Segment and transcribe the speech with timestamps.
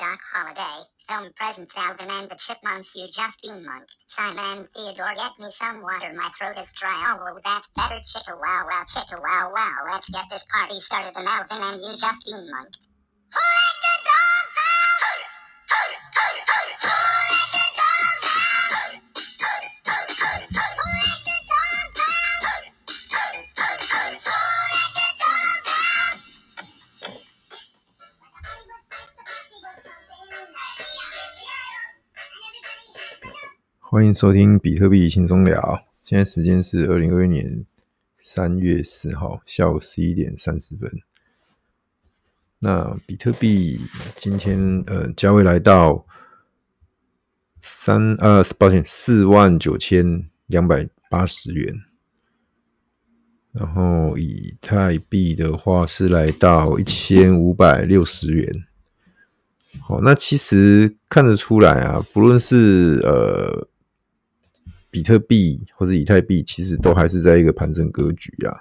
[0.00, 0.88] Doc Holliday.
[1.10, 2.96] Film presents Alvin and the Chipmunks.
[2.96, 3.92] You just been monked.
[4.06, 6.10] Simon Theodore, get me some water.
[6.14, 7.18] My throat is dry.
[7.20, 8.00] Oh, that's better.
[8.08, 9.76] Chicka wow wow, chicka wow wow.
[9.92, 11.12] Let's get this party started.
[11.16, 12.48] And Alvin and you just been
[33.92, 35.84] 欢迎收听比特币轻松聊。
[36.04, 37.66] 现在时间是二零二一年
[38.18, 40.88] 三月四号下午十一点三十分。
[42.60, 43.80] 那比特币
[44.14, 46.06] 今天呃价位来到
[47.60, 51.74] 三呃抱歉四万九千两百八十元，
[53.50, 58.48] 然后以太币的话是来到一千五百六十元。
[59.80, 63.66] 好，那其实看得出来啊，不论是呃。
[64.90, 68.58] 比特币或者以太币其实都还是在一个盘整格局啊，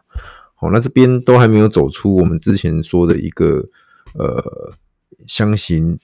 [0.53, 3.67] 好，那这边都还没有走出我们之前说的一个
[4.13, 4.71] 呃
[5.25, 5.97] 箱型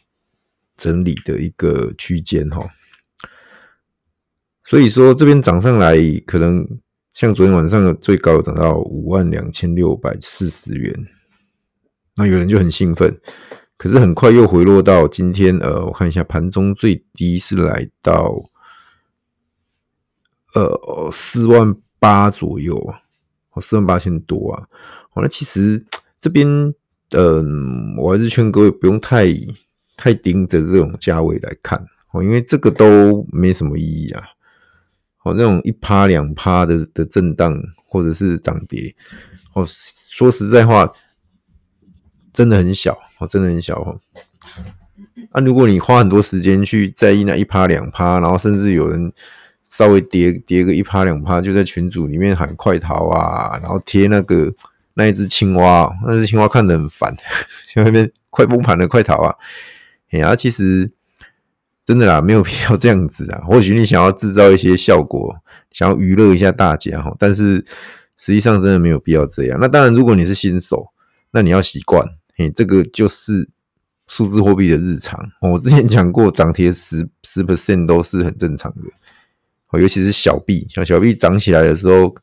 [0.76, 2.68] 整理的一个区间哈，
[4.64, 6.68] 所以说这边涨上来，可能
[7.14, 11.08] 像昨天晚上的最高涨到五万两千六百四十元，
[12.16, 13.16] 那有人就很兴奋，
[13.78, 18.36] 可是很快又回落到今天呃，我看一下盘中最低是来到。
[20.56, 22.98] 呃，四万八左右啊，
[23.52, 24.64] 哦，四万八千多啊。
[25.14, 25.86] 好，那其实
[26.18, 26.48] 这边，
[27.12, 29.28] 嗯，我还是劝各位不用太
[29.98, 34.24] 太盯着这种价位来看，哦，因为这个都没什么意义啊。
[35.24, 38.96] 哦，那种一趴两趴的的震荡或者是涨跌，
[39.56, 40.90] 哦，说实在话，
[42.32, 44.00] 真的很小，哦，真的很小哦。
[45.32, 49.12] 啊，如果你花很多时间去在意那一趴两趴，然后甚至有人。
[49.70, 54.54] 稍微跌跌个一趴两趴，就在群组里面喊快逃啊，然后贴那个
[54.94, 57.16] 那一只青蛙，那只青蛙看得很烦，
[57.68, 59.36] 像那边快崩盘了，快逃啊！
[60.12, 60.90] 哎呀，其实
[61.84, 63.42] 真的啦，没有必要这样子啊。
[63.48, 65.36] 或许你想要制造一些效果，
[65.72, 67.66] 想要娱乐一下大家哈，但是
[68.18, 69.58] 实际上真的没有必要这样。
[69.60, 70.88] 那当然，如果你是新手，
[71.32, 72.08] 那你要习惯，
[72.38, 73.50] 嘿，这个就是
[74.08, 75.20] 数字货币的日常。
[75.42, 78.82] 我之前讲过，涨跌十十 percent 都是很正常的。
[79.80, 82.16] 尤其是小币，像小币涨起来的时候，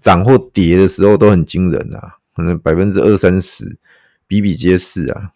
[0.00, 3.78] 涨或跌的时候都很惊人啊，可能百分之二三十，
[4.26, 5.30] 比比皆是啊。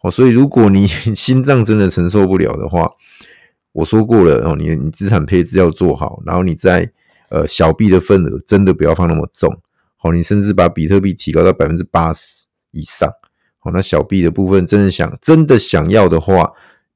[0.00, 2.90] 哦，所以如果你 心脏真的承受不了的话，
[3.72, 6.90] 我说过了哦，你你资产配置要做好，然后你在
[7.30, 9.60] 呃小币的份额真的不要放那么重，
[9.96, 13.10] 好，你甚至把比特币提高到百分之八十以上，
[13.58, 16.52] 好，那小币的部分真的想真的想要的话，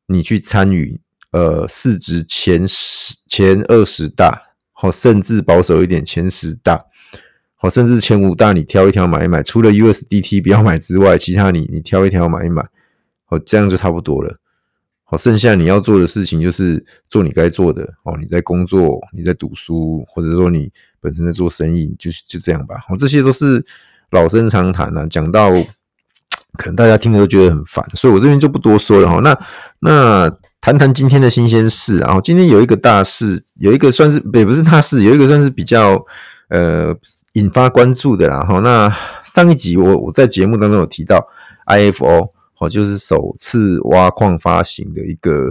[0.07, 1.01] 你去参与。
[1.33, 4.41] 呃，市值前十、前二十大，
[4.73, 6.85] 好，甚至保守一点，前十大，
[7.57, 9.43] 好，甚至前五大，你挑一挑买一买。
[9.43, 12.63] 除了 USDT 不要买之外，其他你你挑一挑买一买，
[13.25, 14.39] 好，这样就差不多了。
[15.05, 17.83] 好，剩下你要做的事情就是做你该做的。
[18.03, 20.71] 哦，你在工作，你在读书，或者说你
[21.01, 22.77] 本身在做生意，就就这样吧。
[22.87, 23.65] 好，这些都是
[24.11, 25.51] 老生常谈了，讲到
[26.59, 29.09] 可能大家听了都觉得很烦，所以我这边就不多说了。
[29.09, 29.39] 哈，那
[29.81, 30.39] 那。
[30.65, 36.01] 谈谈今天的新鲜事，然后今天有一个大事，有一个算是也不是大事，有一个算是比较
[36.51, 36.97] 呃
[37.33, 38.39] 引发关注的啦。
[38.43, 38.89] 哈，那
[39.25, 41.19] 上一集我我在节目当中有提到
[41.67, 42.31] IFO，
[42.61, 45.51] 哦，就是首次挖矿发行的一个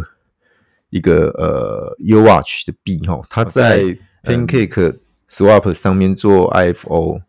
[0.92, 3.84] 一个呃 UWatch 的币哈，它在
[4.24, 4.96] Pancake
[5.30, 7.20] Swap 上面做 IFO。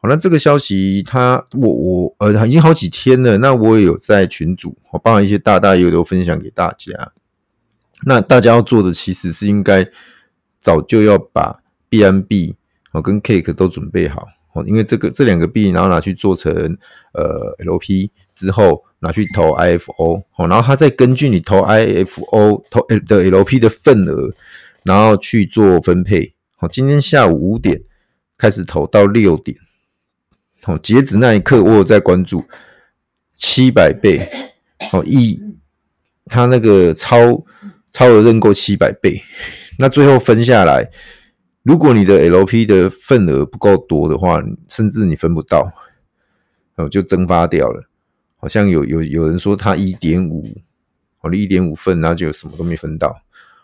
[0.00, 7.12] 好，那这个消息它我我呃已经好几天了，那我也有在群组，我帮一些大大也都分享给大家。
[8.06, 9.84] 那大家要做的其实是应该
[10.60, 12.54] 早就要把 BNB
[12.92, 16.52] 哦跟 Cake 都准备好哦，因为这个这两个币然后拿去做成
[17.12, 24.30] 呃 LP 之后拿去投 IFO 哦，然后它再根据你投 IFO 投的 LP 的份额，
[24.84, 26.34] 然后去做分配。
[26.56, 27.82] 好，今天下午五点
[28.36, 29.58] 开始投到六点，
[30.68, 32.44] 哦，截止那一刻我有在关注
[33.34, 34.30] 七百倍
[34.92, 35.42] 哦，一
[36.26, 37.44] 它那个超。
[37.90, 39.20] 超额认购七百倍，
[39.78, 40.88] 那最后分下来，
[41.62, 45.72] 如果你的 LP 的份额不够多的话，甚至你分不到，
[46.76, 47.88] 哦，就蒸发掉了。
[48.36, 50.44] 好像有有有人说他一点五，
[51.22, 53.22] 我的一点五份，然后就什么都没分到。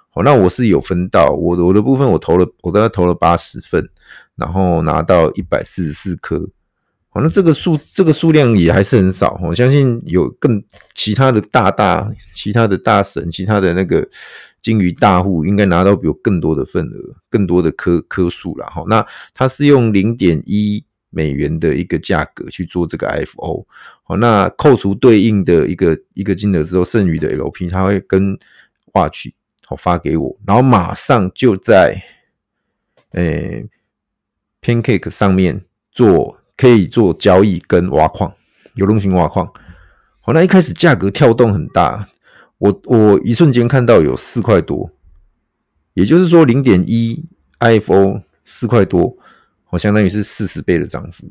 [0.08, 3.88] 好，那我是有分到，我我的部分我投了，我大概投了八十份，
[4.36, 6.48] 然后拿到一百四十四颗，
[7.14, 9.38] 好，那这个数这个数量也还是很少。
[9.40, 10.60] 我相信有更
[10.94, 14.04] 其他的大大、其他的大神、其他的那个
[14.60, 18.66] 鲸鱼大户，应该拿到比我更多的份额、更多的颗颗数了。
[18.66, 23.64] 哈，那它是用零点一美元的一个价格去做这个 F.O。
[24.02, 28.36] 好，那扣除对应的一个一个金额之后，剩余的 LP，它会跟
[28.92, 29.28] Watch
[29.64, 32.02] 好发给我，然后马上就在
[33.12, 33.66] 诶、
[34.60, 36.40] Pancake 上面做。
[36.56, 38.32] 可以做交易跟挖矿，
[38.74, 39.50] 流动性挖矿。
[40.20, 42.08] 好，那一开始价格跳动很大，
[42.58, 44.90] 我我一瞬间看到有四块多，
[45.94, 47.24] 也就是说零点一
[47.60, 49.16] IFO 四块多，
[49.70, 51.26] 我相当于是四十倍的涨幅。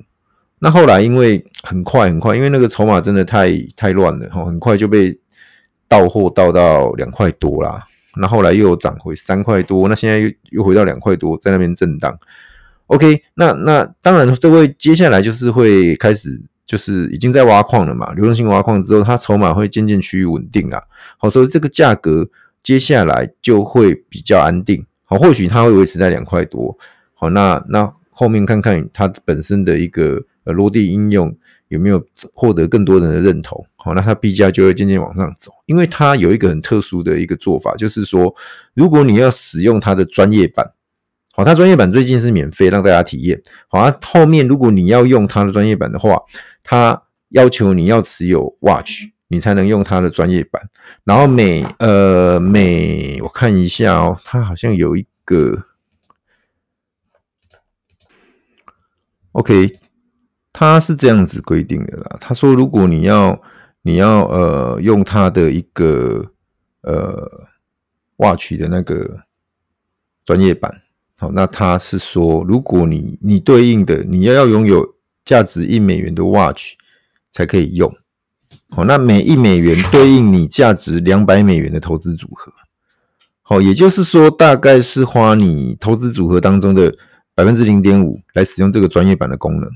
[0.60, 5.20] 那后来因为很快很快，因为那个筹码真的太太乱了，很快就被
[5.88, 7.84] 到货到到两块多啦。
[8.16, 12.18] 那后来又涨回三块多，那现在又又回到两块多，在那边震荡。
[12.88, 16.30] OK，那那当然，这位接下来就是会开始，
[16.66, 18.14] 就是已经在挖矿了嘛。
[18.14, 20.80] 流动性挖矿之后，它筹码会渐渐趋于稳定啊。
[21.18, 22.30] 好，所以这个价格
[22.62, 24.86] 接下来就会比较安定。
[25.06, 26.78] 好，或许它会维持在两块多。
[27.16, 31.36] 好，那那后面看看它本身的一个呃落地应用
[31.70, 33.66] 有没有获得更多人的认同。
[33.78, 38.36] 好，那它币价就会渐渐往上走，因为它有一个很特殊的一个做法，就是说，
[38.74, 40.74] 如果你要使用它的专业版。
[41.36, 43.42] 好，它专业版最近是免费让大家体验。
[43.68, 46.22] 好，它后面如果你要用它的专业版的话，
[46.64, 50.70] 它要求你要持有 Watch，你才能用它的专业版。
[51.04, 55.64] 然后每呃每我看一下哦，它好像有一个
[59.32, 59.72] OK，
[60.52, 62.18] 它是这样子规定的啦。
[62.22, 63.42] 他说，如果你要
[63.82, 66.32] 你要呃用它的一个
[66.82, 67.48] 呃
[68.18, 69.24] Watch 的那个
[70.24, 70.82] 专业版。
[71.24, 76.74] 好，那他是说，如果你你对应的你要要拥有价值一美元的 Watch
[77.32, 77.96] 才可以用。
[78.68, 82.52] 好，那每一美元对应你价值两百美元的投资组合。
[83.42, 86.94] 好，也就是说，大概是花你投资组合当中的
[87.34, 89.70] 百分之零点五来使用这个专业版的功能。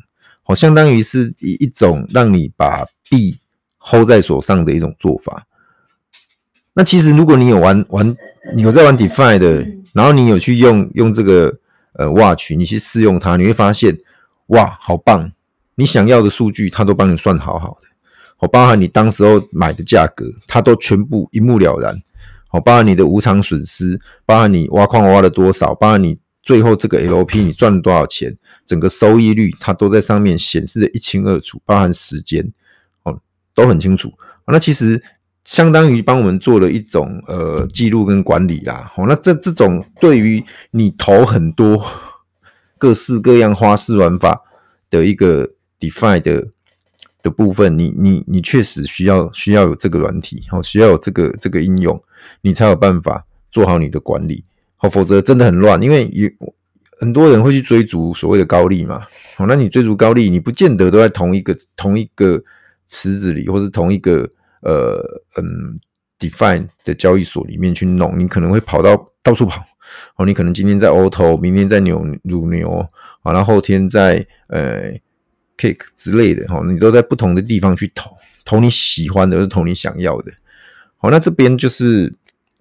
[0.44, 3.38] 好，相当于是以一种让你把币
[3.80, 5.48] hold 在手上的一种做法。
[6.78, 8.16] 那其实如果你有玩玩，
[8.54, 9.68] 你有在玩 DeFi 的。
[9.94, 11.58] 然后你有去用用这个
[11.94, 13.98] 呃 Watch，你去试用它，你会发现
[14.48, 15.32] 哇，好棒！
[15.74, 17.88] 你想要的数据，它都帮你算好好的，
[18.38, 22.00] 好，包含你当时候买的价格，它都全部一目了然，
[22.48, 28.38] 好，包含你的无偿损失，包含你挖矿挖了多少，包含你最后这个 LP 你赚了多少钱，
[28.68, 32.54] 整个收益率它都在上面显示的一清二楚，包含时间
[33.02, 33.20] 哦
[33.56, 34.14] 都很清楚。
[34.46, 35.02] 那其实。
[35.48, 41.82] 相当于帮我们做了一种呃记录跟管理啦，好，那这这种对于你投很多
[42.78, 44.42] 各式各样花式玩法
[44.90, 45.50] 的一个
[45.80, 46.50] DeFi 的
[47.24, 52.04] 的部分，你你你确实需要需要有这个软体，好，需要有这个这个应用，
[52.42, 54.44] 你才有办法做好你的管理，
[54.76, 56.30] 好，否则真的很乱，因为有
[57.00, 59.04] 很多人会去追逐所谓的高利嘛，
[59.38, 62.44] 好，那你追逐高利，你不见得都在同一个同一个
[62.86, 64.30] 池子里，或是同一个。
[64.62, 65.80] 呃嗯
[66.20, 69.64] define 的交易所里面去弄，你可能会跑到到处跑
[70.16, 70.26] 哦。
[70.26, 72.88] 你可能今天在 Auto，明天在牛乳牛，
[73.24, 74.92] 然后后天在呃
[75.58, 80.32] Cake 之类的哈，你都在不同的地方去投，投你喜欢的，是投你想要的。
[80.98, 82.12] 好，那这边就是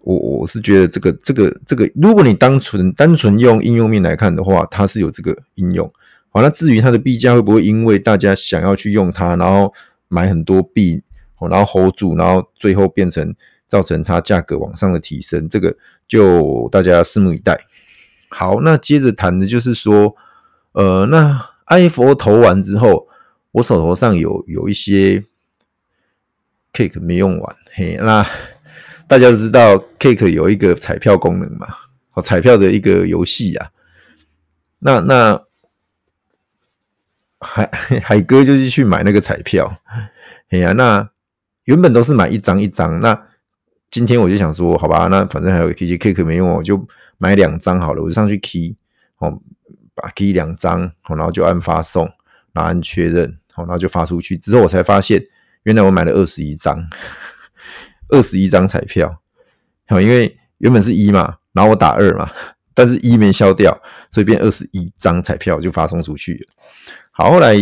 [0.02, 5.90] 我我是觉得这个这个这个，如果你单纯单纯用应用面来看的话，它是有这个应用。
[6.28, 9.72] 好，那至于它的币价会不会因为大家想要去用它，然后
[10.08, 11.00] 买很多币？
[11.40, 13.34] 然后 hold 住，然后最后变成
[13.68, 15.76] 造成它价格往上的提升，这个
[16.08, 17.58] 就大家拭目以待。
[18.28, 20.16] 好，那接着谈的就是说，
[20.72, 23.06] 呃，那 IFO 投完之后，
[23.52, 25.24] 我手头上有有一些
[26.72, 28.26] Cake 没用完，嘿，那
[29.06, 31.68] 大家都知道 Cake 有一个彩票功能嘛，
[32.10, 33.70] 好，彩票的一个游戏啊，
[34.80, 35.42] 那那
[37.40, 37.70] 海
[38.02, 39.80] 海哥就是去买那个彩票，
[40.48, 41.10] 嘿呀，那。
[41.66, 43.26] 原本都是买一张一张，那
[43.90, 46.86] 今天我就想说，好吧，那反正还有 KJ Cake 没用，我就
[47.18, 48.76] 买两张好了，我就上去 key，
[49.18, 49.40] 哦，
[49.94, 52.04] 把 key 两张，然后就按发送，
[52.52, 54.36] 然后按确认，然后就发出去。
[54.36, 55.20] 之后我才发现，
[55.64, 56.88] 原来我买了二十一张，
[58.10, 59.20] 二十一张彩票，
[59.90, 62.30] 因为原本是一嘛，然后我打二嘛，
[62.74, 63.76] 但是一没消掉，
[64.10, 66.46] 所以变二十一张彩票就发送出去了。
[67.10, 67.56] 好，后来。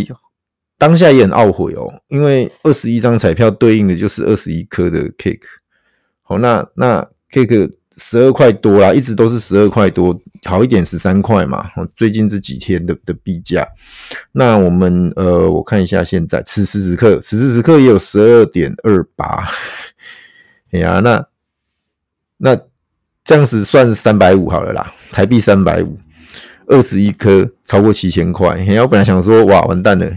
[0.76, 5.40] 当下也很懊悔哦，因为二十一张彩票对应的就是二十一颗的 cake。
[6.23, 11.71] 好，那那 cake 十二块多啦，一直都是十二块多，好一点十三块嘛。
[11.95, 13.66] 最近这几天的的币价，
[14.33, 19.49] 那我们呃，我看一下现在此时此刻，此时此刻也有十二点二八。
[20.73, 21.25] 哎呀，那
[22.38, 22.61] 那
[23.23, 25.97] 这样子算三百五好了啦，台币三百五，
[26.66, 28.57] 二十一颗超过七千块。
[28.57, 30.11] 哎呀，我本来想说哇，完蛋了，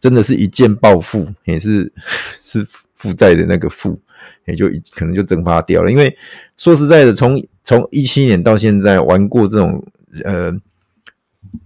[0.00, 1.92] 真的是一键暴富，也是
[2.42, 4.00] 是负债的那个负。
[4.46, 6.16] 也就可能就蒸发掉了，因为
[6.56, 9.84] 说实在的，从从一七年到现在玩过这种
[10.24, 10.50] 呃，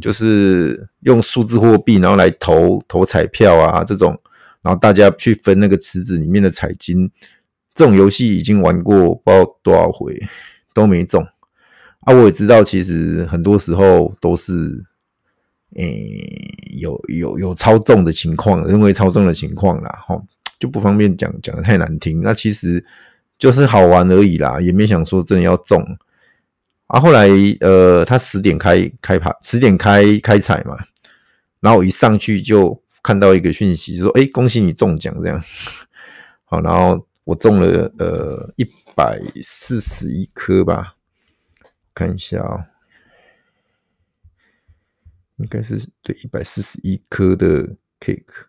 [0.00, 4.20] 就是用数字货币然后来投投彩票啊这种，
[4.62, 7.08] 然后大家去分那个池子里面的彩金，
[7.72, 10.20] 这种游戏已经玩过不知道多少回
[10.74, 11.24] 都没中
[12.00, 12.12] 啊！
[12.12, 14.84] 我也知道，其实很多时候都是
[15.76, 16.20] 诶、
[16.78, 20.22] 有有有操纵的情况，认为操纵的情况啦，齁。
[20.58, 22.22] 就不方便讲，讲的太难听。
[22.22, 22.84] 那其实
[23.36, 25.84] 就是好玩而已啦，也没想说真的要中。
[26.86, 27.28] 啊，后来
[27.60, 30.76] 呃，他十点开开盘，十点开开彩嘛，
[31.58, 35.42] 然后我一上去就看到一个讯息说：“哎，恭喜你中奖！”这样。
[36.44, 38.64] 好，然后我中了呃一
[38.94, 40.94] 百四十一颗吧，
[41.92, 42.66] 看一下啊、
[45.42, 48.46] 应该是对一百四十一颗的 cake，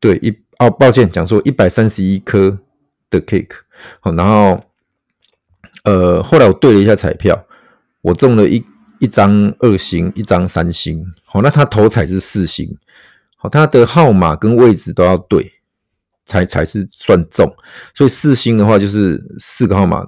[0.00, 0.34] 对一。
[0.58, 2.58] 哦，抱歉，讲错一百三十一颗
[3.10, 3.50] 的 cake，
[4.00, 4.58] 好，然后
[5.84, 7.46] 呃，后来我对了一下彩票，
[8.00, 8.64] 我中了一
[8.98, 12.74] 一张二星，一张三星，好，那他头彩是四星，
[13.36, 15.52] 好，他的号码跟位置都要对，
[16.24, 17.54] 才才是算中，
[17.94, 20.06] 所以四星的话就是四个号码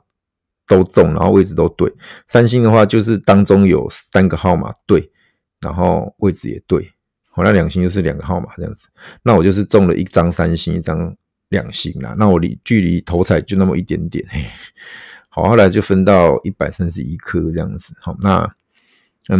[0.67, 1.93] 都中，然后位置都对，
[2.27, 5.13] 三星的话就是当中有三个号码对，
[5.61, 6.93] 然后位置也对。
[7.31, 8.89] 好那两星就是两个号码这样子，
[9.23, 11.15] 那我就是中了一张三星，一张
[11.51, 12.15] 两星啦。
[12.19, 14.25] 那我离距离头彩就那么一点点，
[15.29, 17.95] 好，后来就分到一百三十一颗这样子。
[18.01, 18.51] 好，那
[19.29, 19.37] 嗯，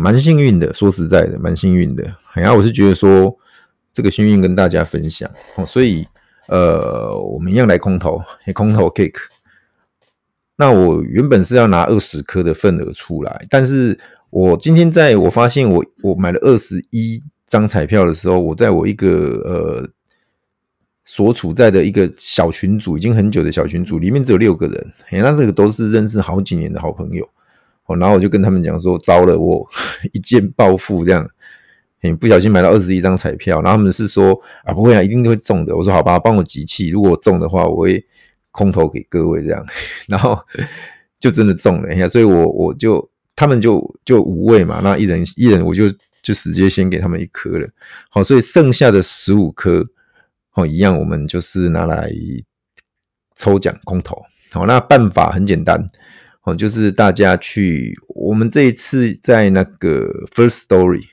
[0.00, 2.16] 蛮幸运的，说实在的，蛮幸运的。
[2.34, 3.36] 然后我是觉得说
[3.92, 5.30] 这个幸运跟大家分享，
[5.66, 6.04] 所以
[6.48, 8.20] 呃，我们一样来空投，
[8.54, 9.20] 空投 cake。
[10.56, 13.96] 那我原本是要拿二十颗的份额出来，但是
[14.30, 17.22] 我今天在我发现我我买了二十一。
[17.48, 19.08] 张彩票的时候，我在我一个
[19.44, 19.88] 呃
[21.04, 27.24] 所处在的一个小群组，已经很久的小群组里面只有六个人，那这个都是认识好几年的好朋友，
[27.86, 29.64] 哦，然后我就跟他们讲说，糟了，我
[30.12, 31.24] 一键暴富这样，
[32.02, 38.04] 欸，不小心买到二十一张彩票，然后他们是说啊，不会啊，一定会中的，我说好吧，帮我集气，如果我中的话，我会
[38.50, 39.64] 空投给各位这样，
[40.08, 40.36] 然后
[41.20, 45.84] 就真的中了，一下，所以我我就他们就就五位嘛，那一人一人我就。
[46.22, 47.68] 就直接先给他们一颗了，
[48.10, 49.86] 好，所以剩下的十五颗，
[50.50, 52.10] 好，一样，我们就是拿来
[53.36, 55.86] 抽奖空投，好，那办法很简单，
[56.40, 61.04] 好，就是大家去，我们这一次在那个 First Story，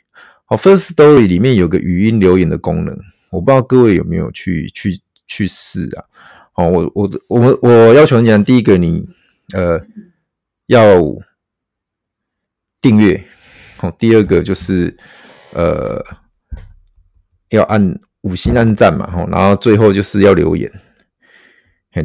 [0.46, 2.98] 好，First Story 里面有个语音留言的功能，
[3.30, 6.06] 我不知道各位有没有去去去试啊？
[6.54, 9.08] 好，我我我们我要求你讲，第一个你
[9.54, 9.80] 呃
[10.66, 11.00] 要
[12.84, 13.26] 订阅。
[13.98, 14.96] 第二个就是，
[15.54, 16.02] 呃，
[17.50, 20.72] 要按五星按赞嘛，吼然后最后就是要留言，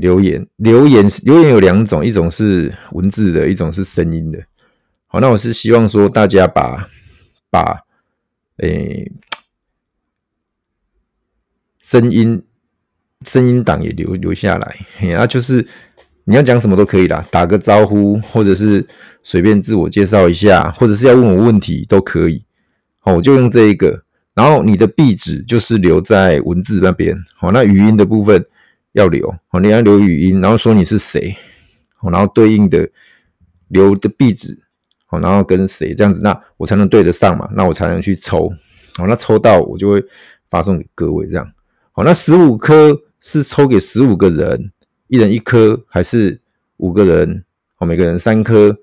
[0.01, 4.45] 留言留言留言有两种，一种是文字的，一种是声音的。
[5.07, 6.89] 好，那我是希望说大家把
[7.49, 7.81] 把
[8.57, 9.13] 诶
[11.81, 12.43] 声音
[13.25, 15.67] 声音档也留留下来，然后就是。
[16.29, 18.87] 你要讲什么都可以啦，打个招呼，或者是
[19.23, 22.45] 随便自我介绍一下，或者是要问我问题都可以。
[22.99, 24.03] 好，我就用这一个。
[24.35, 27.17] 然后你的壁纸就是留在文字那边。
[27.39, 28.45] 好，那语音的部分
[28.93, 29.35] 要留。
[29.49, 31.35] 好，你要留语音，然后说你是谁。
[31.97, 32.87] 好，然后对应的
[33.69, 34.61] 留的壁纸。
[35.07, 37.49] 好，然后跟谁这样子，那我才能对得上嘛？
[37.55, 38.53] 那我才能去抽。
[38.99, 40.05] 好，那抽到我就会
[40.51, 41.51] 发送给各位这样。
[41.93, 44.71] 好，那十五颗是抽给十五个人。
[45.09, 46.41] 一人一颗，还是
[46.77, 47.45] 五个人？
[47.79, 48.77] 哦，每个人三颗，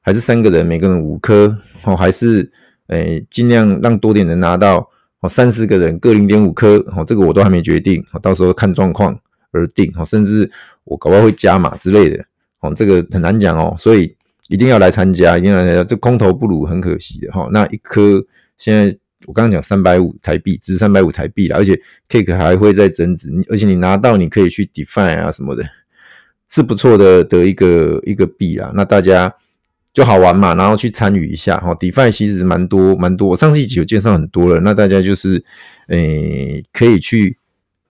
[0.00, 1.56] 还是三个人，每个人五颗？
[1.84, 2.50] 哦，还是
[2.86, 4.88] 诶，尽量让多点人拿到。
[5.20, 6.76] 哦，三十个人各零点五颗。
[6.96, 9.18] 哦，这个我都还没决定，哦，到时候看状况
[9.52, 9.92] 而定。
[9.96, 10.50] 哦，甚至
[10.84, 12.24] 我搞不好会加码之类的。
[12.60, 14.16] 哦，这个很难讲哦，所以
[14.48, 15.84] 一定要来参加，一定要来参加。
[15.84, 17.48] 这空投不如很可惜的哈。
[17.52, 18.24] 那一颗
[18.56, 18.96] 现在。
[19.26, 25.64] 我刚刚讲三百五台币，值三百五台币啦，而且 Cake 还会再增值，而且你拿到你可以去 Define 啊什么的，
[26.48, 28.72] 是不错的的一个一个币啊。
[28.74, 29.34] 那大家
[29.92, 31.74] 就好玩嘛，然后去参与一下哈。
[31.74, 35.44] Define 其实蛮多蛮多，我上次一集有介绍很多了，那大家就是
[35.88, 37.36] 诶、可以去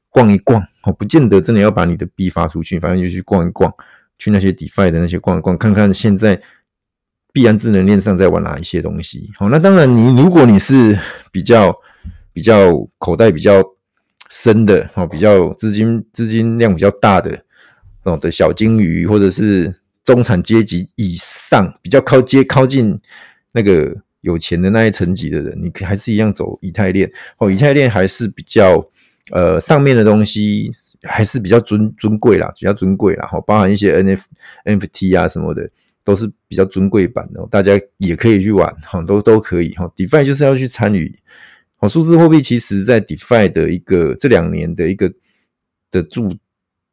[0.08, 3.72] 逛一逛哦，不见得真的要把你的币发出去，反正就去逛一逛，
[4.18, 6.40] 去那些 DeFi 的那些逛一逛，看看现在
[7.32, 9.30] 必然智能链上在玩哪一些东西。
[9.36, 10.98] 好，那当然，你如果你是
[11.30, 11.74] 比较
[12.32, 13.62] 比较口袋比较
[14.30, 17.42] 深的，哦，比较资金资金量比较大的
[18.04, 22.98] 哦的小金鱼，或者是中产阶级以上，比较靠接靠近
[23.52, 27.10] 那个有钱的那一层级的人，你还是一样走以太链。
[27.38, 28.88] 哦，以太链还是比较
[29.30, 30.70] 呃上面的东西。
[31.04, 34.26] 还是比较尊尊贵啦，比较尊贵啦，哈，包含一些 N F
[34.64, 35.66] N F T 啊什么的，
[36.04, 39.90] 都是比较尊贵版的，大家也可以去玩，哈，都都可以，哈。
[39.96, 41.14] DeFi 就是要去参与，
[41.76, 45.12] 好，数字货币其实在 DeFi 的一个这两年的一个
[45.90, 46.34] 的注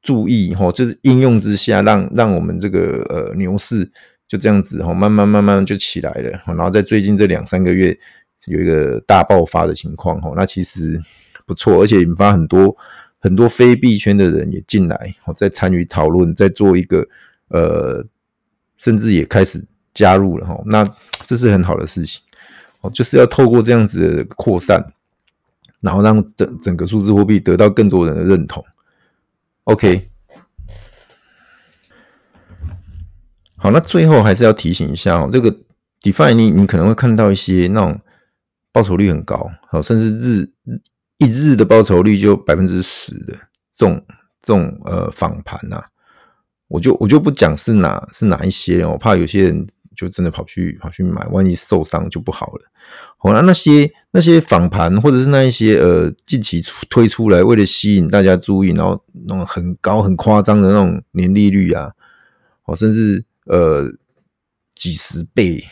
[0.02, 3.90] 注意，哈，就是应用之下，让让我们这个呃牛市
[4.28, 7.98] 就这样子，哈，慢慢慢慢就起来了，然后在最近这两三个月
[8.46, 11.00] 有一个大爆发的情况，哈，那其实
[11.46, 12.76] 不错，而且引发很多。
[13.20, 17.06] 很多非币圈的人也进来，我在参与讨论，在做一个
[17.50, 18.06] 呃，
[18.78, 20.58] 甚至也开始加入了哈。
[20.68, 20.84] 那
[21.26, 22.22] 这是很好的事情，
[22.82, 24.82] 哦，就是要透过这样子的扩散，
[25.82, 28.64] 然后让整整个数字货币得到更多人的认同。
[29.66, 30.10] OK，
[33.58, 35.54] 好，那最后还是要提醒一下哦，这个
[36.02, 38.00] DeFi 你你可能会看到一些那种
[38.72, 40.52] 报酬率很高，好，甚至日。
[41.20, 43.34] 一日的报酬率就百分之十的
[43.76, 44.06] 这种
[44.40, 45.84] 这种呃仿盘呐，
[46.68, 52.72] 我就我就不讲是哪是哪一些，我怕有些人就真的跑去跑去买，万一受伤就不好了。
[53.18, 61.92] 好，那那些那些仿盘或者是那一些呃近期推出来为了吸引大家注意，然后那种很高很夸张的那种年利率啊，
[62.66, 63.90] 哦，甚至呃
[64.76, 65.64] 几十倍，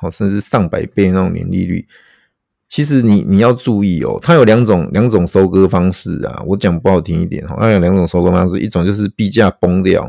[0.00, 1.86] 哦，甚至上百倍那种年利率。
[2.70, 6.40] 其实你你要注意哦，它有两种两种收割方式啊。
[6.46, 10.04] 我讲不好听一点哈，它有两种收割方式，一种就是币价崩掉，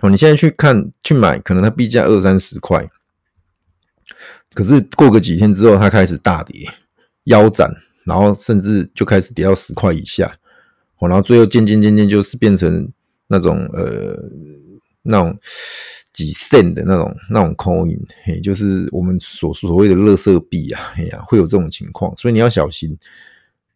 [0.00, 2.86] 哦，你现在去看去买，可能它币价二三十块，
[4.52, 6.54] 可是过个几天之后，它开始大跌
[7.24, 10.36] 腰斩，然后甚至就开始跌到十块以下，
[10.98, 12.92] 哦，然后最后渐渐渐渐就是变成
[13.28, 14.18] 那种呃
[15.02, 15.38] 那种。
[16.14, 22.96] 几 cent 的那种那种 coin，嘿，就是我们所所谓的垃圾币啊，哎呀，会有这种情况，所以你要小心。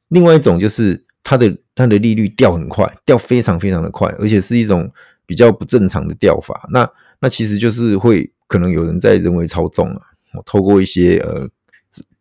[0.06, 4.88] 另外一种就是它的它的利率掉很快，掉非常非常的快，而且是一种
[5.26, 6.66] 比较不正常的掉法。
[6.70, 6.88] 那
[7.20, 10.00] 那其实就是会可能有人在人为操纵啊，
[10.46, 11.48] 透过一些呃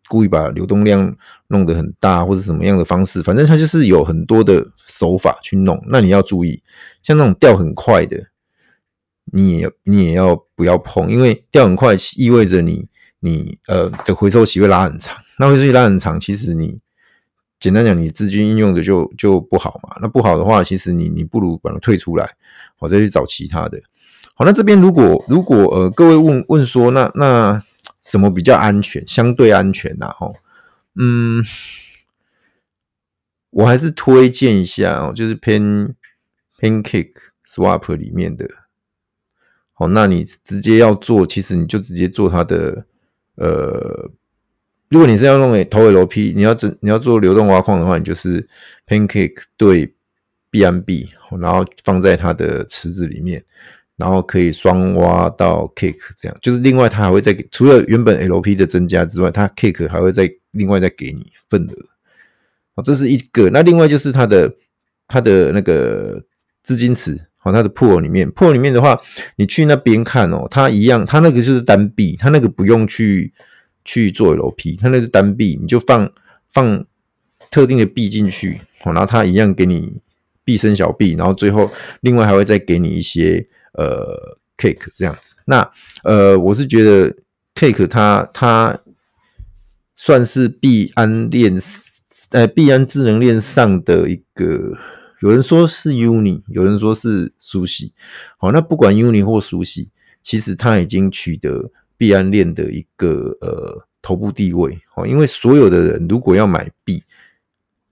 [0.09, 1.15] 故意把流动量
[1.49, 5.79] 弄得很大，或者什么样的方式，反正它就是有很多的手法去弄。
[5.87, 6.59] 那你要注意，
[7.03, 8.17] 像那种掉很快的。
[9.31, 11.09] 你也你也要不要碰？
[11.09, 12.87] 因为掉很快意味着你
[13.19, 16.79] 你呃的回收期会拉很长，那回收期拉很长，其实你
[17.59, 19.97] 简单讲，你资金运用的就就不好嘛。
[20.01, 22.35] 那不好的话，其实你你不如把它退出来，
[22.79, 23.81] 我再去找其他的。
[24.35, 27.63] 好，那这边如果如果呃各位问问说，那那
[28.01, 29.05] 什么比较安全？
[29.07, 30.13] 相对安全呐？
[30.17, 30.35] 吼，
[30.95, 31.43] 嗯，
[33.49, 35.95] 我还是推荐一下哦，就是 Pan
[36.59, 37.13] Pancake
[37.45, 38.47] Swap 里面的。
[39.79, 42.87] 好，那你直接要做，其实你就直接做它的，
[43.35, 44.09] 呃，
[44.89, 48.49] 如果你是要弄投 LP，你要整你要做流动挖矿的话，你就是
[48.87, 49.93] Pancake 对
[50.49, 51.09] BMB，
[51.39, 53.43] 然后放在它的池子里面，
[53.97, 61.75] 然后可以双挖到 Cake，这样就是另外它还会再，除了原本 LP 的增加之外，它 Cake 还会再另外再给你份额，
[62.75, 64.55] 好，这是一个，那另外就是它的
[65.07, 66.23] 它的那个
[66.63, 67.26] 资金池。
[67.51, 68.99] 它的 pool 里面，pool 里面的话，
[69.37, 73.33] 你去那边看哦，它一样，它那个就是单币，它那个不用去
[73.83, 76.11] 去做 LP，它那是单币，你就放
[76.49, 76.85] 放
[77.49, 80.01] 特定的币进去，然后它一样给你
[80.43, 81.69] 币生小币，然后最后
[82.01, 85.35] 另外还会再给你一些呃 cake 这样子。
[85.45, 85.69] 那
[86.03, 87.15] 呃，我是觉得
[87.55, 88.79] cake 它它
[89.95, 91.57] 算是币安链
[92.31, 94.77] 呃币安智能链上的一个。
[95.21, 97.91] 有人说是 Uni，有人说是 Sushi。
[98.37, 99.87] 好，那不管 Uni 或 Sushi，
[100.21, 104.79] 其实它已经取得币安链的一个呃头部地位。
[104.93, 107.03] 好，因为所有的人如果要买币，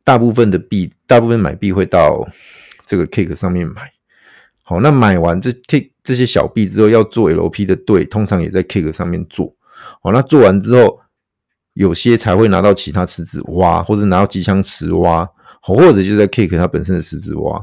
[0.03, 2.27] 大部分的币，大部分买币会到
[2.85, 3.91] 这个 Cake 上面买。
[4.61, 9.55] 好，那买完这 Cake 这些小币之后，要做 LP 的队，通常也在 Cake 上面做。
[10.03, 11.01] 好，那做完之后，
[11.73, 15.27] 有些才会拿到其他池子挖，或者拿到机枪池挖。
[15.73, 17.59] 或者就在 Cake 它本身的池子挖，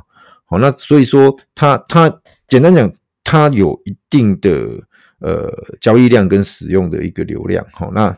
[0.46, 4.82] 好，那所以说它它简单讲，它有一定的
[5.20, 8.16] 呃交易量跟使用的一个流量，好，那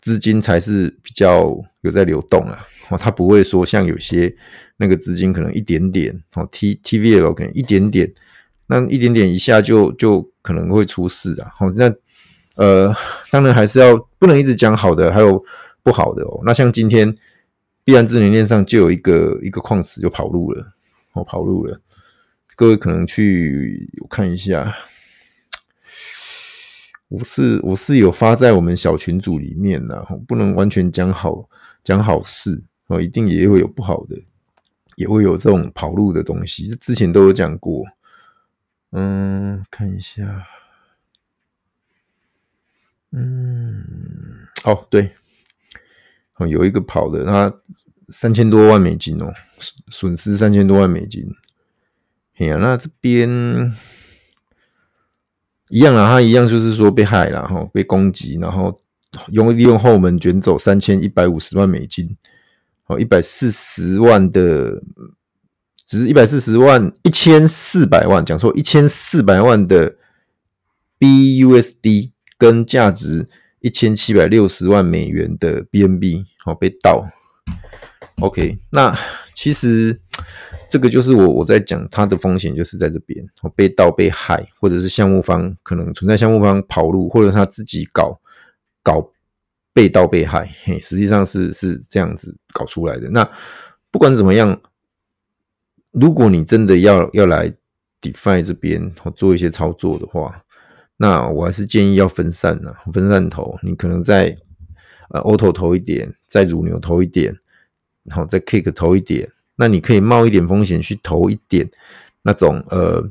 [0.00, 4.34] 资金才是比较有在流动啊，哦，它不会说像有些
[4.76, 8.12] 那个资金可能一点点，哦，T TVL 可能一点点，
[8.66, 11.52] 那一点点一下就就可能会出事啊。
[11.56, 11.92] 好，那
[12.56, 12.94] 呃，
[13.30, 15.42] 当然还是要不能一直讲好的，还有
[15.82, 16.40] 不好的哦。
[16.44, 17.16] 那像今天
[17.90, 20.74] 币安智能链上就有一个一个矿石就跑路了，
[21.12, 21.80] 哦，跑路了。
[22.54, 24.72] 各位可能去我看一下，
[27.08, 31.48] 我是我是有发在我们小群组里面的，不能完全讲好
[31.82, 34.16] 讲好事哦，一定也会有不好的，
[34.94, 37.84] 也会有这种跑路的东西，之前都有讲过。
[38.92, 40.46] 嗯，看一下，
[43.10, 45.12] 嗯，哦对，
[46.40, 47.52] 哦有一个跑的，他
[48.08, 49.32] 三千多万美金哦，
[49.90, 51.24] 损失三千多万美金。
[52.38, 53.28] 哎呀，那这边
[55.68, 58.80] 一样啊，他一样就是说被害了哈，被攻击，然后
[59.28, 62.16] 用利用后门卷走三千一百五十万美金，
[62.86, 64.82] 哦，一百四十万的，
[65.86, 69.96] 只是一百四十万，一千四百万，讲错，一千四百万的
[70.98, 73.28] BUSD 跟价值
[73.60, 77.06] 一千七百六十万美元的 BNB，好被盗。
[78.20, 78.96] OK，那
[79.34, 80.00] 其实。
[80.68, 88.20] 这个就是我我在讲它的风险，就是在这边，哦被盗被害，或者是项目方可能存在项目方跑路，或者他自己搞
[88.80, 89.10] 搞
[89.72, 93.10] 被盗被害，嘿，实际上是是这样子搞出来的。
[93.10, 93.28] 那
[93.90, 94.60] 不管怎么样，
[95.90, 97.52] 如果你真的要要来
[98.00, 100.40] DeFi 这边做一些操作的话，
[101.02, 103.58] 那我还是建议要分散呐，分散投。
[103.62, 104.36] 你可能在
[105.08, 107.34] 呃 Auto 投一点，在乳牛投一点，
[108.04, 109.30] 然后在 Cake 投一点。
[109.56, 111.70] 那你可以冒一点风险去投一点
[112.20, 113.02] 那种呃，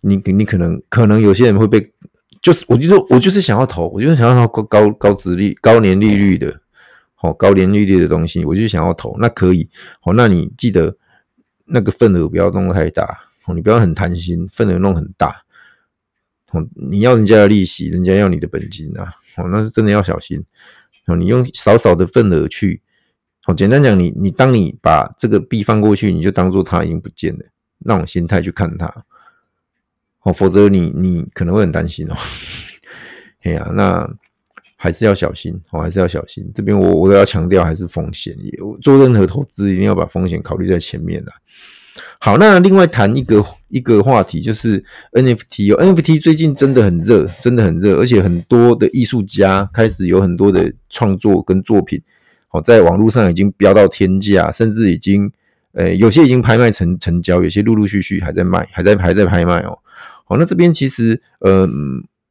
[0.00, 1.92] 你你可能可能有些人会被，
[2.40, 6.58] 就是我就说我就是想要投，我就是想要高高高殖利高年利率的，
[7.14, 9.68] 好高年利率的东西，我就想要投，那可以，
[10.00, 10.96] 好，那你记得
[11.66, 15.44] 那个份额不要弄太大，哦，你不要很贪心，份额弄很大，
[16.74, 20.44] 你要人家的利息，人家要你的本金啊，哦，那是真的要小心，
[21.06, 22.82] 哦，你用少少的份额去。
[23.46, 27.44] 哦，简单讲，你你当你把这个币放过去，你就当做它已经不见了，
[27.78, 28.92] 那种心态去看它。
[30.22, 32.16] 哦，否则你你可能会很担心哦。
[33.42, 34.12] 哎呀，那
[34.74, 36.50] 还是要小心，哦，还是要小心。
[36.52, 38.36] 这边我我都要强调，还是风险，
[38.82, 41.32] 做任何投资一定要把风险考虑在前面的。
[42.18, 52.02] 好，那另外谈一个一个话题，就是 NFT 哦，NFT 最近真的很热，真的很热，而且很多的艺术家开始有很多的创作跟作品。
[52.64, 55.30] 在网络上已经飙到天价，甚至已经，
[55.72, 59.78] 呃，有些已经拍卖成成交，有些陆陆续续还在卖，还在还在拍卖哦。
[60.24, 61.68] 好，那这边其实，呃，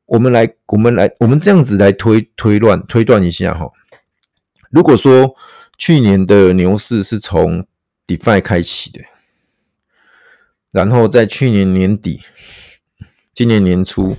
[0.07, 3.69] 我们来，我们来，我们这样子来推推断推断一下哈。
[4.71, 5.35] 如果说
[5.77, 7.63] 去年的牛市是从
[8.07, 9.01] DeFi 开启的，
[10.75, 12.19] 然后在去年年底、
[13.33, 14.17] 今年年初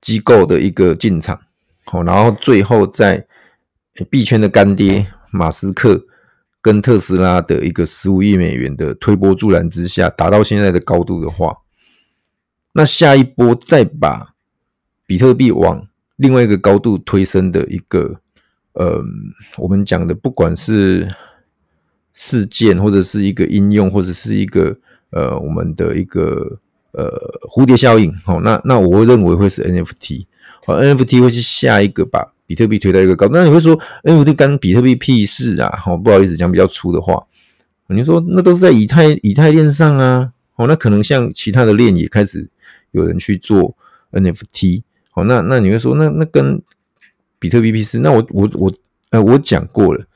[0.00, 1.38] 机构的一个进场，
[1.84, 3.26] 好，然后最后在
[4.08, 5.06] 币圈的干爹。
[5.30, 6.06] 马斯克
[6.62, 11.54] 跟特斯拉的一个十五亿美元的推波助澜之下，达到现在的高度的话，
[12.72, 14.34] 那下一波再把
[15.06, 18.22] 比特币往另外一个高度推升的一个，
[18.72, 19.04] 呃，
[19.58, 21.06] 我们讲的不管是
[22.14, 24.78] 事件或者是一个应用，或者是一个
[25.10, 26.58] 呃我们的一个
[26.92, 27.10] 呃
[27.50, 30.24] 蝴蝶效应，好，那那我会认为会是 NFT，
[30.66, 32.32] 好，NFT 会是下一个把。
[32.48, 35.70] 比特币推到一个高，那你会说，，NFT 跟比特币屁事啊？
[35.76, 37.26] 好，不好意思讲比较粗的话，
[37.88, 42.48] 你说那都是在以太以太链上啊，哦，那可能像其他的链也开始
[42.92, 43.76] 有人去做
[44.12, 46.62] NFT，好，那那你会说，那那跟
[47.38, 47.98] 比特币屁事？
[47.98, 48.72] 那我我我，
[49.10, 50.06] 呃，我讲过了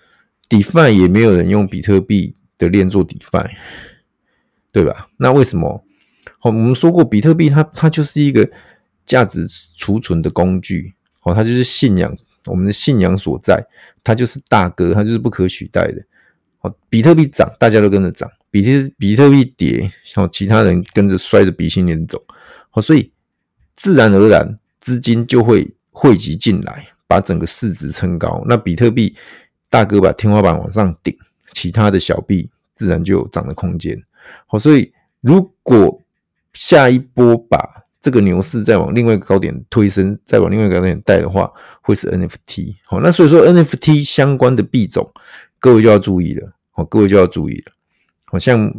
[0.48, 3.46] ，DeFi 也没有人用比特币的链做 DeFi，
[4.72, 5.08] 对吧？
[5.18, 5.84] 那为什么？
[6.38, 8.50] 好，我们说过，比特币它它就是一个
[9.04, 10.94] 价值储存的工具。
[11.22, 13.64] 哦，它就是信仰，我们的信仰所在，
[14.02, 16.02] 它就是大哥，它就是不可取代的。
[16.58, 22.20] 好，比特币涨，大家都跟着涨；比特比特币跌，好，其他人跟着摔着鼻青脸肿。
[22.70, 23.12] 好，所以
[23.76, 28.42] 自然而然资金就会汇集进来，把整个市值撑高。
[28.48, 29.14] 那比特币
[29.70, 31.16] 大哥把天花板往上顶，
[31.52, 34.02] 其他的小币自然就有涨的空间。
[34.46, 36.00] 好，所以如果
[36.52, 37.58] 下一波把
[38.00, 42.74] 这个牛市再往另外一个高点推升，再往另外一个高点带的话，会是 NFT。
[42.84, 45.08] 好，那所以说 NFT 相关的币种，
[45.58, 46.52] 各位就要注意了。
[46.72, 47.72] 好，各位就要注意了。
[48.24, 48.74] 好像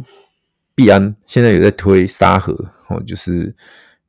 [0.74, 2.52] 币安现在有在推沙盒，
[2.88, 3.54] 哦，就是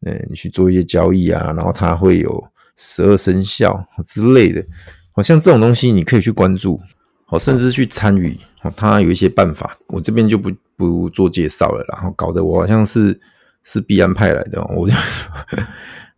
[0.02, 2.44] 嗯，你去做一些交易啊，然后它会有
[2.76, 4.64] 十二生肖之类的。
[5.12, 6.78] 好像这种东西你可以去关注，
[7.26, 8.38] 好，甚至去参与。
[8.62, 11.86] 好，它有一些办法，我这边就不不做介绍了。
[11.90, 13.20] 然后搞得我好像是。
[13.68, 14.94] 是币安派来的，我就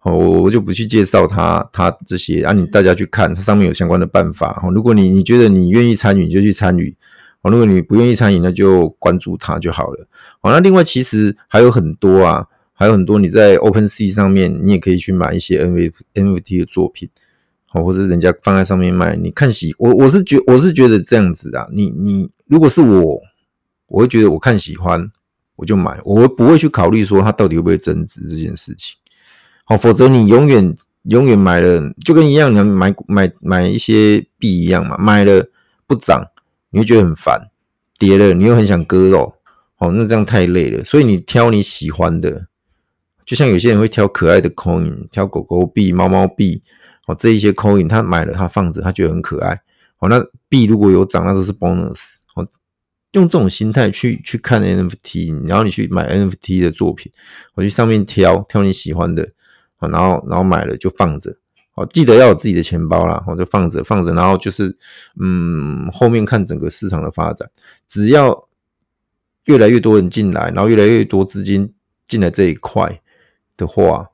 [0.04, 4.62] 我我就不去介绍他他这些啊，你大家去看，它上面有相关的办法。
[4.74, 6.94] 如果你你觉得你愿意参与，你就去参与；
[7.42, 10.06] 如果你不愿意参与，那就关注它就好了。
[10.42, 17.10] 好，那另外其实还有很多啊，还有很多你在 OpenSea 上面，你也可以去买一些 NFT 的作品。
[17.84, 23.22] 或者人家放在上面卖，你看喜我我是觉我是觉得这样子啊，你你如果是我，
[23.88, 25.12] 我会觉得我看喜欢
[25.56, 28.96] 我就买，我不会去考虑说它到底会不会增值这件事情。
[29.66, 30.76] 好，否则你永远
[31.10, 35.50] 永远买了就跟一样，你买买买一些币一样嘛，买了
[35.86, 36.26] 不涨，
[36.72, 37.40] 你会觉得很烦；
[37.98, 39.34] 跌了，你又很想割肉。
[39.76, 40.84] 好，那这样太累了。
[40.84, 42.48] 所以你挑你喜欢的，
[43.26, 46.62] 就像有些人会挑可爱的 coin，挑狗狗币、猫猫币。
[47.08, 49.60] 哦，这一些 coin 他买了，他放着，他觉得很可爱。
[50.00, 52.18] 哦，那币如果有涨，那都是 bonus。
[52.36, 52.46] 哦，
[53.14, 57.12] 用这种心态去去看 NFT，然后你去买 NFT 的作品，
[57.56, 59.32] 我去上面挑挑你喜欢的，
[59.80, 61.38] 然后然后买了就放着。
[61.76, 64.78] 哦，记得要有自己的钱包啦，我就放着放着，然后就是
[65.20, 67.50] 嗯，后面看整个市场的发展，
[67.88, 68.50] 只要
[69.46, 71.74] 越来越多人进来，然后越来越多资金
[72.06, 73.00] 进来这一块
[73.56, 74.10] 的话。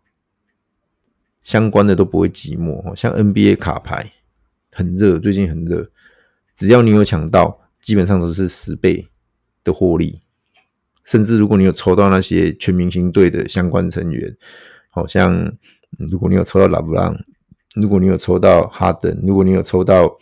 [1.44, 4.12] 相关的都不会寂寞，像 NBA 卡牌
[4.72, 5.90] 很热，最近很热，
[6.56, 9.10] 只要你有抢到，基本上都是十倍
[9.62, 10.22] 的获利。
[11.04, 14.38] 甚至如果你有抽到那些全明星队的相关成员，
[14.90, 15.54] 好像
[16.10, 17.14] 如果你有抽到拉布朗，
[17.76, 20.18] 如果你有抽到哈登，如果你有抽到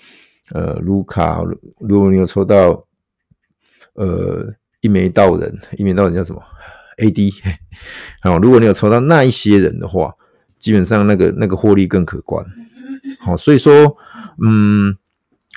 [0.53, 1.43] 呃卢卡，
[1.79, 2.88] 如果你有抽到
[3.93, 6.41] 呃一眉道人，一眉道人叫什么
[6.97, 7.31] ？AD，
[8.23, 10.15] 好， 如果你有抽到那一些人的话。
[10.62, 12.45] 基本上那个那个获利更可观，
[13.19, 13.97] 好，所以说，
[14.39, 14.95] 嗯，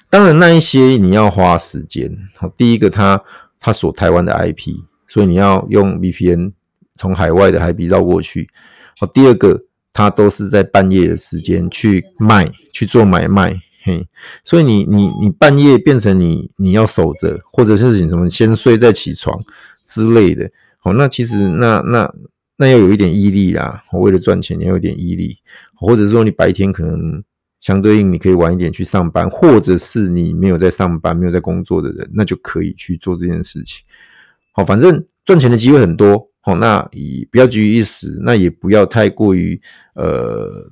[0.09, 3.23] 当然那一些你要花时间，好，第一个他
[3.61, 4.73] 他锁台湾的 IP，
[5.07, 6.53] 所以你要用 VPN
[6.97, 8.49] 从海外的 IP 绕过去，
[8.99, 14.09] 好，第二个他都是在半夜的时间去卖去做买卖，嘿，
[14.43, 19.38] 所以你你你半夜变成你你要守着，或者是你什么先睡再起床
[19.85, 22.11] 之类的，好，那其实那那。
[22.57, 25.37] 那要有一点毅力啦，我为了赚钱，你要有点毅力，
[25.75, 27.23] 或者说你白天可能
[27.61, 33.85] 相对应你可以晚一点去上班，或者是你没有在上班、没有在工作的人，那就可以去做这件事情。
[34.53, 39.61] 好，反正赚钱的机会很多，好，那以不要急于一时，那也不要太过于
[39.95, 40.71] 呃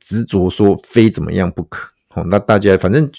[0.00, 1.90] 执着说非怎么样不可。
[2.08, 3.10] 好，那大家反正。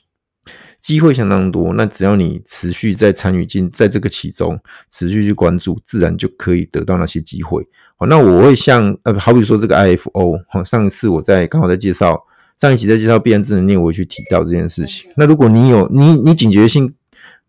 [0.82, 7.68] 机会相当多，那只要你持续在参与进，在这个其中持续去关注，自然就可以得到那些机会。
[7.98, 12.24] 好，那我会像呃，好比说这个 IFO，好，上一次我在刚好在介绍
[12.58, 15.12] 上一期在介绍必然智能链，我会去提到这件事情。
[15.18, 16.94] 那如果你有你你警觉性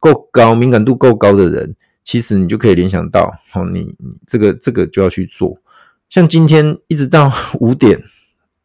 [0.00, 5.56] 够高、敏感度够高的人，其实你就可以联想到，好，你你这个这个就要去做。
[6.08, 8.02] 像今天一直到 五点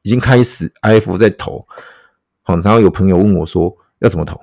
[0.01, 1.67] 已经开始，IFO 在投，
[2.41, 4.41] 好，然后有朋友问我说要怎么投？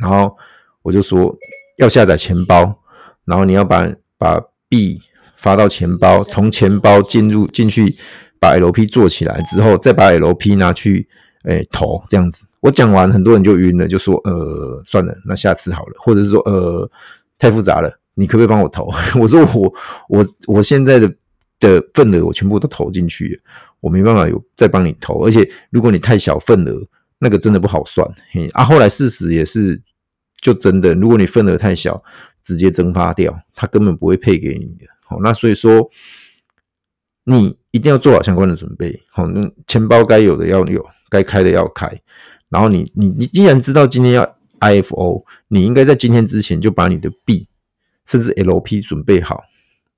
[0.00, 0.36] 然后
[0.82, 1.34] 我就说
[1.78, 2.82] 要下载钱包，
[3.24, 5.00] 然后你要把把币
[5.36, 7.94] 发到钱包，从钱包进入进去，
[8.40, 11.08] 把 LP 做起来之后，再把 LP 拿去
[11.44, 12.44] 诶投这样子。
[12.60, 16.90] 我讲完，很多人就晕了，就说呃算了，那下次好了，或者是说呃
[17.38, 18.88] 太复杂了，你可不可以帮我投？
[19.20, 19.72] 我说我
[20.08, 21.08] 我我现在的
[21.60, 23.40] 的份额我全部都投进去了，
[23.80, 26.82] 我没办法有再帮你投，而且如果你太小份额。
[27.18, 28.62] 那个真的不好算，嘿啊！
[28.62, 29.82] 后来事实也是，
[30.40, 32.02] 就真的，如果你份额太小，
[32.42, 34.86] 直接蒸发掉，他根本不会配给你的。
[35.04, 35.90] 好，那所以说，
[37.24, 39.02] 你一定要做好相关的准备。
[39.08, 41.90] 好，那钱包该有的要有，该开的要开。
[42.48, 47.48] 然后你你你既然知道今天要 IFO，你应该在今天之前就把你的币
[48.04, 49.42] 甚至 LP 准备好。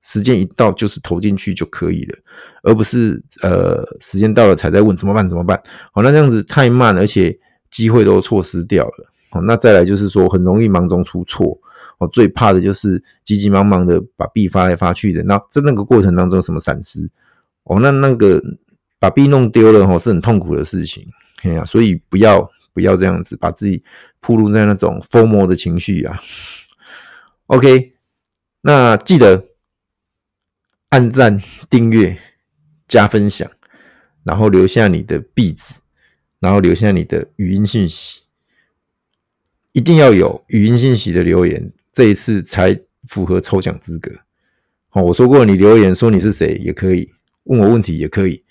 [0.08, 2.16] 时间一到就是投进去就可以了，
[2.62, 5.62] 而不是呃时间到了才在问怎么办怎么办？
[5.92, 9.12] 好，那这样子太慢，而且机会都错失掉了。
[9.28, 11.60] 好，那再来就是说很容易忙中出错。
[11.98, 17.06] 我最怕的就是急急忙忙的把币发来发去的，那在那个过程当中什么闪失？
[17.64, 18.42] 哦，那那个
[18.98, 21.06] 把币弄丢了哦，是很痛苦的事情。
[21.42, 23.82] 哎呀，所以不要不要这样子把自己
[24.20, 26.18] 暴露在那种疯魔的情绪啊。
[27.48, 27.92] OK，
[28.62, 29.44] 那记得。
[30.90, 32.18] 按赞、订阅、
[32.86, 33.50] 加分享，
[34.24, 35.74] 然后留下你的壁纸，
[36.40, 38.20] 然后留下你的语音信息，
[39.72, 44.10] 一定要有语音信息的留言，这一次才符合抽奖资格。
[44.88, 47.12] 好，我说过，你留言说你是谁也可以，
[47.44, 48.42] 问我问题也可以，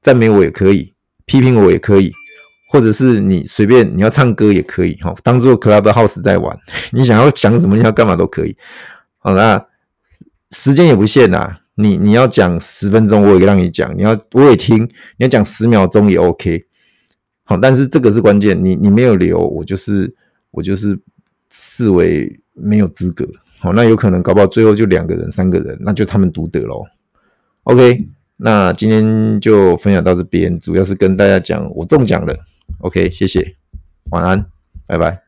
[0.00, 0.94] 赞美我也可以，
[1.26, 2.12] 批评我也可以，
[2.70, 6.56] 或者是你随便你要唱歌也可以，哈，当做 Clubhouse 在玩，
[6.92, 8.56] 你想要讲什么，你要干嘛都可以。
[9.18, 9.66] 好，那
[10.52, 11.58] 时间也不限呐。
[11.76, 16.64] 你你要讲十分钟，我也让你讲；你要我也听，你要讲十秒钟也 OK。
[17.44, 20.14] 好，但是这个是关键，你你没有留，我就是
[20.50, 20.98] 我就是
[21.50, 23.28] 视为没有资格。
[23.58, 26.84] 好，那有可能搞不好最后就两个人、三个人，那就他们独得喽。
[27.64, 28.06] OK，
[28.36, 32.34] 那今天就分享到这边，主要是跟大家讲我中奖了。
[32.78, 33.56] OK，谢谢，
[34.10, 34.46] 晚安，
[34.86, 35.23] 拜拜。